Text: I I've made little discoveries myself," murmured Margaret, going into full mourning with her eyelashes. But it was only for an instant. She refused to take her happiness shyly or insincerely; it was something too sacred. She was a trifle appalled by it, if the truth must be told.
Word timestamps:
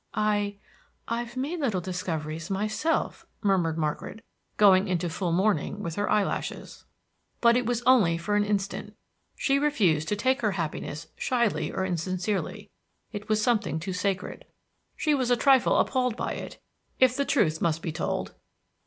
I 0.15 0.55
I've 1.07 1.37
made 1.37 1.59
little 1.59 1.79
discoveries 1.79 2.49
myself," 2.49 3.27
murmured 3.43 3.77
Margaret, 3.77 4.25
going 4.57 4.87
into 4.87 5.09
full 5.11 5.31
mourning 5.31 5.83
with 5.83 5.93
her 5.93 6.09
eyelashes. 6.09 6.85
But 7.39 7.55
it 7.55 7.67
was 7.67 7.83
only 7.83 8.17
for 8.17 8.35
an 8.35 8.43
instant. 8.43 8.95
She 9.35 9.59
refused 9.59 10.07
to 10.07 10.15
take 10.15 10.41
her 10.41 10.53
happiness 10.53 11.05
shyly 11.17 11.71
or 11.71 11.85
insincerely; 11.85 12.71
it 13.11 13.29
was 13.29 13.43
something 13.43 13.79
too 13.79 13.93
sacred. 13.93 14.45
She 14.97 15.13
was 15.13 15.29
a 15.29 15.37
trifle 15.37 15.77
appalled 15.77 16.17
by 16.17 16.31
it, 16.33 16.57
if 16.99 17.15
the 17.15 17.23
truth 17.23 17.61
must 17.61 17.83
be 17.83 17.91
told. 17.91 18.33